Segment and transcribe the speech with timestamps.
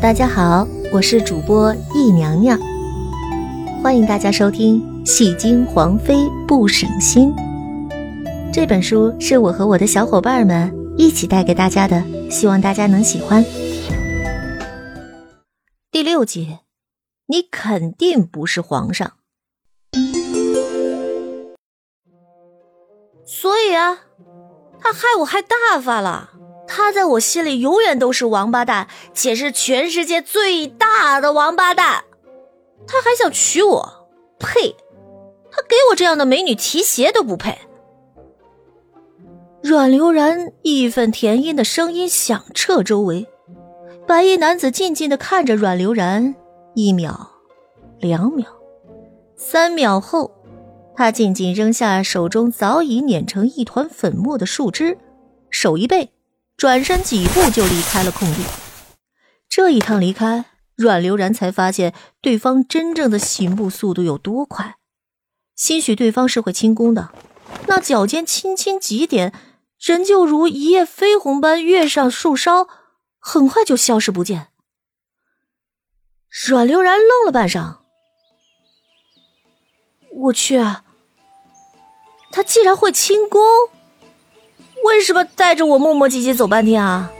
[0.00, 2.58] 大家好，我是主播易娘娘，
[3.82, 7.32] 欢迎大家收听《戏精皇妃不省心》
[8.52, 13.44] 这本书，是我和我的小伙伴们一起带给大家的，希望大家能喜欢。
[15.90, 16.58] 第六集，
[17.26, 19.12] 你肯定不是皇上，
[23.24, 24.00] 所以啊，
[24.78, 26.30] 他害我害大发了。
[26.72, 32.04] 他在我心里永远都是王八蛋，且是全世界最大的王八蛋。
[32.86, 34.06] 他还想娶我，
[34.38, 34.76] 呸！
[35.50, 37.58] 他给我这样的美女提鞋都不配。
[39.60, 43.26] 阮流然义愤填膺的声音响彻周围，
[44.06, 46.36] 白衣男子静静的看着阮流然，
[46.74, 47.32] 一秒，
[47.98, 48.46] 两秒，
[49.34, 50.30] 三秒后，
[50.94, 54.96] 他静静扔下手中早已碾成一团粉末的树枝，
[55.50, 56.12] 手一背。
[56.60, 58.44] 转身几步就离开了空地。
[59.48, 60.44] 这一趟离开，
[60.76, 64.76] 阮流然才发现对方真正的行步速度有多快。
[65.56, 67.14] 兴许对方是会轻功的，
[67.66, 69.32] 那脚尖轻轻几点，
[69.78, 72.68] 人就如一叶飞鸿般跃上树梢，
[73.18, 74.48] 很快就消失不见。
[76.46, 77.78] 阮流然愣了半晌，
[80.12, 80.58] 我去，
[82.30, 83.40] 他竟然会轻功！
[84.84, 87.10] 为什么带着我磨磨唧唧走半天啊？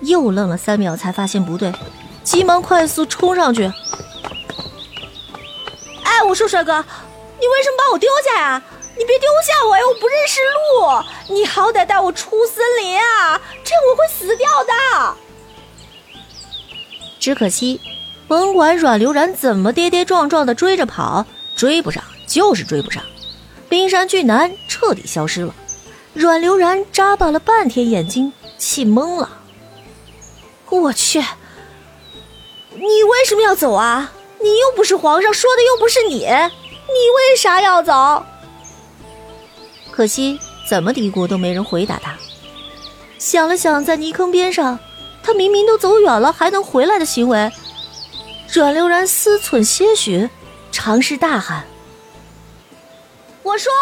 [0.00, 1.72] 又愣了三秒，才发现不对，
[2.22, 3.64] 急忙快速冲上去。
[6.04, 6.84] 哎，我说帅哥，
[7.40, 8.62] 你为什么把我丢下呀？
[8.96, 15.16] 你别丢下我呀，我不认识路，你好歹带我出森林啊，这样我会死掉的。
[17.20, 17.80] 只可惜，
[18.26, 21.24] 甭管阮流然怎么跌跌撞撞的追着跑，
[21.56, 23.02] 追不上，就是追不上。
[23.68, 25.54] 冰山巨男彻底消失了。
[26.14, 29.30] 阮流然眨巴了半天眼睛，气懵了。
[30.70, 31.20] 我去，
[32.74, 34.12] 你为什么要走啊？
[34.40, 38.24] 你又不是皇上，说的又不是你，你为啥要走？
[39.90, 40.38] 可惜
[40.68, 42.14] 怎么嘀咕都没人回答他。
[43.18, 44.78] 想了想，在泥坑边上，
[45.22, 47.50] 他明明都走远了，还能回来的行为，
[48.52, 50.28] 阮流然思忖些许，
[50.70, 51.64] 尝试大喊
[53.42, 53.72] ：“我说。”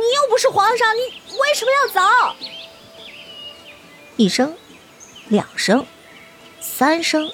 [0.00, 1.00] 你又不是皇上，你
[1.38, 2.00] 为什么要走？
[4.16, 4.54] 一声，
[5.28, 5.86] 两声，
[6.58, 7.30] 三声，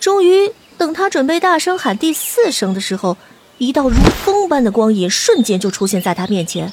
[0.00, 3.18] 终于等他准备大声喊第四声的时候，
[3.58, 6.72] 一道如风般的光影瞬间就出现在他面前，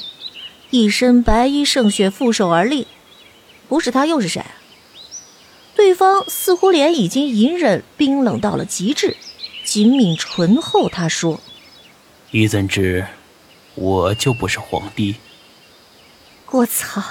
[0.69, 2.87] 一身白衣胜雪负手而立。
[3.67, 4.45] 不是他又是谁？
[5.75, 9.17] 对方似乎脸已经隐忍冰冷到了极致，
[9.65, 11.41] 紧抿唇后，他说
[12.31, 13.05] ：“你怎知？”
[13.75, 15.15] 我就不是皇帝。
[16.51, 17.01] 我操！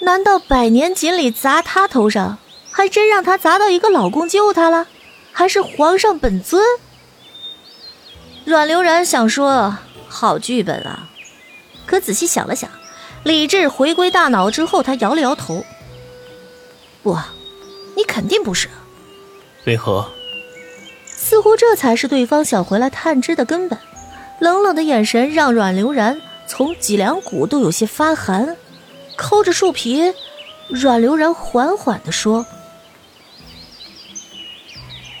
[0.00, 2.38] 难道百年锦鲤砸他头上，
[2.70, 4.86] 还真让他砸到一个老公救他了？
[5.32, 6.62] 还是皇上本尊？
[8.46, 9.76] 阮流然想说
[10.08, 11.10] 好剧本啊，
[11.84, 12.70] 可仔细想了想，
[13.22, 15.62] 理智回归大脑之后，他摇了摇头。
[17.02, 17.18] 不，
[17.94, 18.68] 你肯定不是。
[19.66, 20.10] 为何？
[21.06, 23.78] 似乎这才是对方想回来探知的根本。
[24.40, 28.56] 冷冷的眼神让阮流然从脊梁骨都有些发寒，
[29.16, 30.12] 抠着树皮，
[30.68, 32.44] 阮流然缓缓地说：“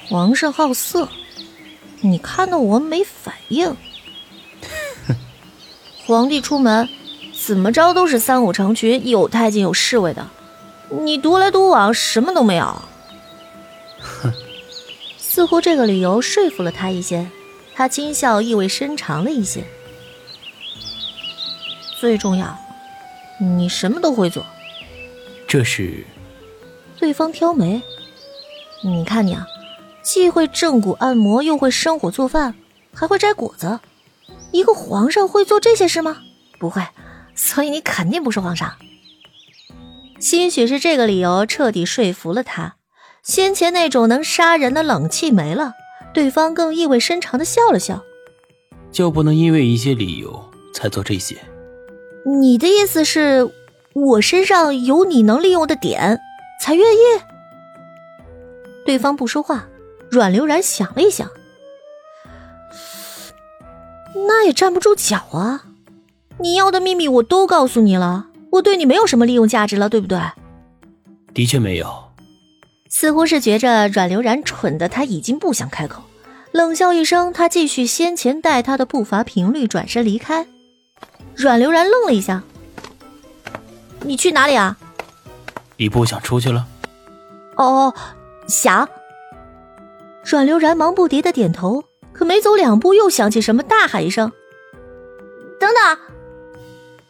[0.08, 1.08] 皇上好色，
[2.00, 3.76] 你看到我没反应。
[6.06, 6.88] 皇帝出门，
[7.46, 10.26] 怎么着都是三五成群，有太监有侍卫的，
[10.88, 12.82] 你独来独往，什么都没有。”
[14.00, 14.32] 哼，
[15.18, 17.30] 似乎这个理由说服了他一些。
[17.80, 19.64] 他轻笑，意味深长了一些。
[21.98, 22.54] 最重要，
[23.40, 24.44] 你什么都会做。
[25.48, 26.04] 这是。
[26.98, 27.80] 对方挑眉。
[28.84, 29.46] 你看你啊，
[30.02, 32.54] 既会正骨按摩，又会生火做饭，
[32.92, 33.80] 还会摘果子。
[34.52, 36.18] 一个皇上会做这些事吗？
[36.58, 36.86] 不会。
[37.34, 38.74] 所以你肯定不是皇上。
[40.18, 42.76] 兴许是这个理由彻底说服了他，
[43.22, 45.72] 先前那种能杀人的冷气没了。
[46.12, 48.02] 对方更意味深长的笑了笑，
[48.90, 50.42] 就不能因为一些理由
[50.74, 51.36] 才做这些？
[52.26, 53.50] 你的意思是，
[53.94, 56.18] 我身上有你能利用的点，
[56.60, 56.98] 才愿意？
[58.84, 59.68] 对方不说话，
[60.10, 61.30] 阮流然想了一想，
[64.14, 65.64] 那也站不住脚啊！
[66.40, 70.18] 你要的秘密我都告诉你了，我对你没有什么利用价值了，对不对？
[71.32, 72.09] 的确没有。
[72.90, 76.02] 似乎是觉着阮流然蠢的，他已经不想开口，
[76.50, 80.46] 冷笑一声，他继续先前带他的步伐频率，转身离开。
[81.36, 82.42] 阮流然愣了一下
[84.02, 84.76] ：“你去哪里啊？”
[85.78, 86.66] 你不想出去了？
[87.56, 87.94] 哦，
[88.48, 88.86] 想。
[90.24, 94.32] 阮流然忙不迭的点头，可没走两步，又想起什么，大喊一声
[95.60, 95.98] ：“等等！”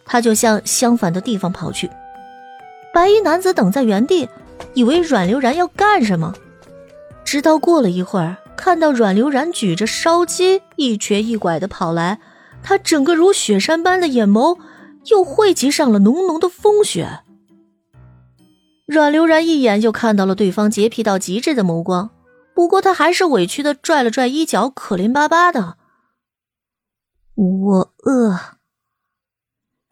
[0.04, 1.90] 他就向相反的地方跑去。
[2.92, 4.28] 白衣男子等在原地，
[4.74, 6.34] 以为阮流然要干什么，
[7.24, 12.20] 直到过了一会儿，看到阮流然举着烧鸡，一瘸一拐的跑来，
[12.62, 14.58] 他整个如雪山般的眼眸
[15.06, 17.20] 又汇集上了浓浓的风雪。
[18.86, 22.10] 阮流然一眼就看到了对方洁癖到极致的目光，
[22.54, 25.76] 不过他还是委屈的拽了拽衣角，可怜巴巴的
[27.34, 28.38] ：“我饿。”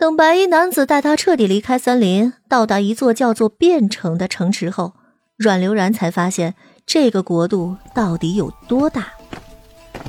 [0.09, 4.95] 等白衣男子带他彻底离开森林，到达一座叫做汴城的城池后，
[5.37, 6.55] 阮流然才发现
[6.87, 9.09] 这个国度到底有多大。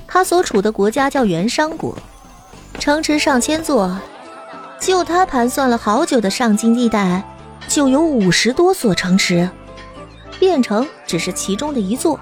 [0.07, 1.97] 他所处的国家叫元商国，
[2.79, 3.99] 城池上千座，
[4.79, 7.21] 就他盘算了好久的上京地带。
[7.67, 9.49] 就有五十多所城池，
[10.39, 12.17] 汴城只是其中的一座，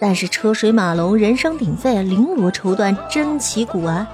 [0.00, 4.04] 但是车水马龙、人声鼎沸、绫罗绸缎、珍奇古玩，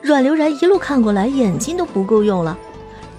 [0.00, 2.56] 阮流然一路看过来，眼睛都不够用了。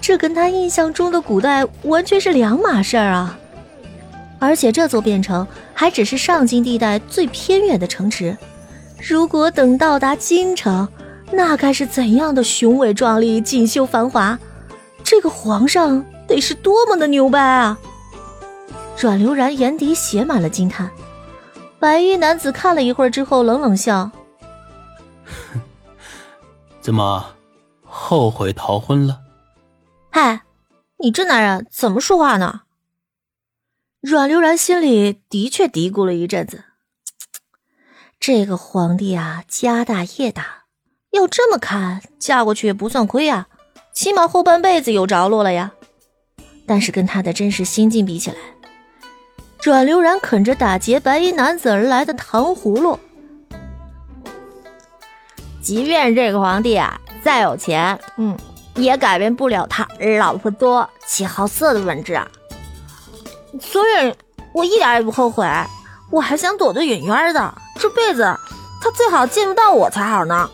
[0.00, 3.38] 这跟他印象中的古代完全是两码事儿啊！
[4.38, 8.36] 而且这座汴城还只是上京地带最偏远的城池，
[9.00, 10.88] 如果等到达京城，
[11.30, 14.38] 那该是怎样的雄伟壮丽、锦绣繁华！
[15.02, 16.04] 这个皇上。
[16.24, 17.76] 得是多么的牛掰啊！
[18.96, 20.88] 阮流然眼底写满了惊叹。
[21.78, 24.10] 白衣男子看了一会儿之后，冷冷笑
[26.82, 27.34] ：“怎么
[27.82, 29.20] 后悔逃婚了？”
[30.10, 30.42] 嗨，
[30.98, 32.62] 你这男人怎么说话呢？
[34.00, 36.64] 阮流然心里的确嘀咕了一阵子
[38.18, 40.64] ：“这个皇帝啊，家大业大，
[41.12, 43.46] 要这么看，嫁过去也不算亏呀，
[43.94, 45.72] 起码后半辈子有着落了呀。”
[46.66, 48.36] 但是跟他的真实心境比起来，
[49.62, 52.98] 阮流然啃着打劫白衣男子而来的糖葫芦，
[55.62, 58.36] 即便这个皇帝啊再有钱，嗯，
[58.74, 59.86] 也改变不了他
[60.18, 62.26] 老婆多且好色的本质啊。
[63.60, 64.14] 所以，
[64.52, 65.46] 我一点也不后悔，
[66.10, 68.22] 我还想躲得远远的，这辈子
[68.82, 70.50] 他最好见不到我才好呢。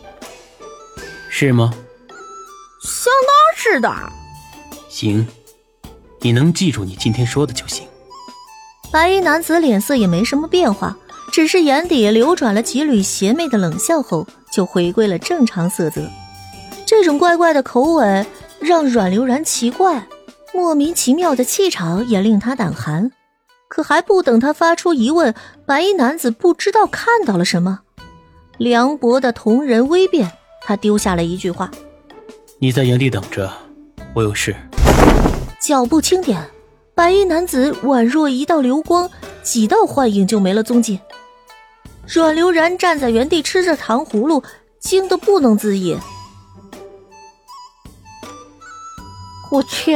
[1.31, 1.73] 是吗？
[2.83, 3.93] 相当是的。
[4.89, 5.27] 行。
[6.21, 7.87] 你能记住你今天说的就行。
[8.91, 10.97] 白衣男子脸色也没什么变化，
[11.39, 16.03] 只是眼底流转了几缕邪魅的冷笑后，就回归了正常色泽。
[16.85, 18.27] 这种怪怪的口吻
[18.59, 20.05] 让阮流然奇怪，
[20.53, 23.09] 莫名其妙的气场也令他胆寒。
[23.69, 25.33] 可还不等他发出疑问，
[25.65, 27.83] 白衣男子不知道看到了什么，
[28.57, 30.29] 凉薄的瞳仁微变，
[30.63, 31.71] 他丢下了一句话
[32.59, 33.49] ：“你在原地等着，
[34.13, 34.57] 我有事。”
[35.63, 36.45] 脚步轻点，
[36.97, 39.09] 白衣男子宛若一道流光，
[39.45, 40.99] 几道幻影就没了踪迹。
[42.15, 44.43] 阮流然站在原地吃着糖葫芦，
[44.81, 45.99] 惊得不能自已。
[49.51, 49.95] 我去，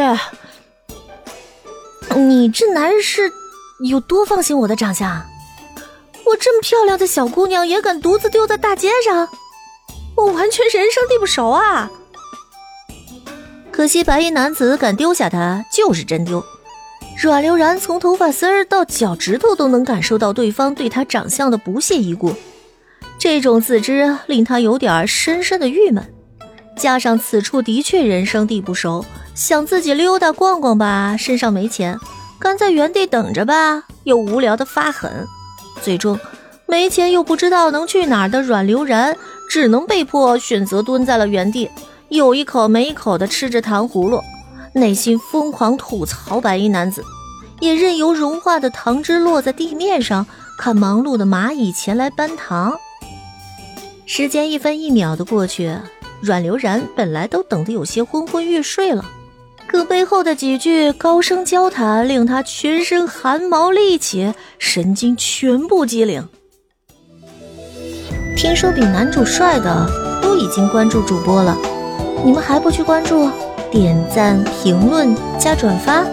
[2.15, 3.33] 你这男人是
[3.89, 5.23] 有多放心我的长相？
[6.27, 9.29] 我这么漂亮的小姑娘也敢独自丢在大街上？
[10.15, 11.91] 我完全人生地不熟啊！
[13.71, 16.45] 可惜白衣男子敢丢下他，就是真丢。
[17.17, 22.35] 阮流然从头发丝儿到脚趾头都能感受到对方对他长相的不屑一顾，
[23.19, 26.05] 这种自知令他有点深深的郁闷。
[26.77, 29.05] 加上此处的确人生地不熟，
[29.35, 31.95] 想自己溜达逛逛吧，身上没钱；
[32.41, 35.25] 干在原地等着吧，又无聊的发狠。
[35.81, 36.19] 最终，
[36.67, 39.17] 没钱又不知道能去哪儿的阮流然，
[39.49, 41.71] 只能被迫选择蹲在了原地。
[42.09, 44.21] 有一口没一口的吃着糖葫芦，
[44.75, 47.05] 内心疯狂吐槽白衣男子，
[47.61, 50.27] 也任由融化的糖汁落在地面上，
[50.59, 52.75] 看忙碌的蚂蚁前来搬糖。
[54.07, 55.77] 时间一分一秒的过去，
[56.21, 59.05] 阮流然本来都等得有些昏昏欲睡了，
[59.67, 66.27] 可背后的几句高声交谈令他全身汗毛立起，神经全部机灵。
[68.37, 69.87] 听说比男主帅的
[70.23, 71.57] 都已经关注主播了。
[72.25, 73.29] 你们还不去关注、
[73.73, 76.05] 点赞、评论、加转发？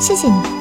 [0.00, 0.57] 谢谢你。